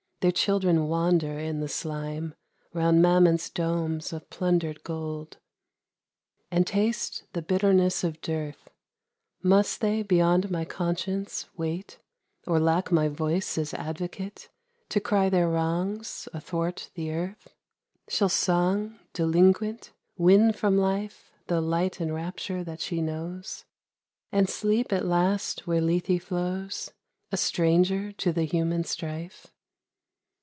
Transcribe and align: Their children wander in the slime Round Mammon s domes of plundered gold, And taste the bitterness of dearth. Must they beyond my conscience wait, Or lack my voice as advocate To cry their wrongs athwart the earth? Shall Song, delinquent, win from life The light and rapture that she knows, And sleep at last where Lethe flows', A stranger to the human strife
Their 0.21 0.31
children 0.31 0.87
wander 0.87 1.39
in 1.39 1.61
the 1.61 1.67
slime 1.67 2.35
Round 2.73 3.01
Mammon 3.01 3.33
s 3.33 3.49
domes 3.49 4.13
of 4.13 4.29
plundered 4.29 4.83
gold, 4.83 5.39
And 6.51 6.67
taste 6.67 7.23
the 7.33 7.41
bitterness 7.41 8.03
of 8.03 8.21
dearth. 8.21 8.69
Must 9.41 9.81
they 9.81 10.03
beyond 10.03 10.51
my 10.51 10.63
conscience 10.63 11.47
wait, 11.57 11.97
Or 12.45 12.59
lack 12.59 12.91
my 12.91 13.07
voice 13.07 13.57
as 13.57 13.73
advocate 13.73 14.47
To 14.89 14.99
cry 14.99 15.27
their 15.27 15.49
wrongs 15.49 16.29
athwart 16.35 16.91
the 16.93 17.11
earth? 17.11 17.55
Shall 18.07 18.29
Song, 18.29 18.99
delinquent, 19.13 19.91
win 20.17 20.53
from 20.53 20.77
life 20.77 21.31
The 21.47 21.61
light 21.61 21.99
and 21.99 22.13
rapture 22.13 22.63
that 22.63 22.79
she 22.79 23.01
knows, 23.01 23.65
And 24.31 24.47
sleep 24.47 24.93
at 24.93 25.03
last 25.03 25.65
where 25.65 25.81
Lethe 25.81 26.21
flows', 26.21 26.91
A 27.31 27.37
stranger 27.37 28.11
to 28.11 28.31
the 28.31 28.43
human 28.43 28.83
strife 28.83 29.47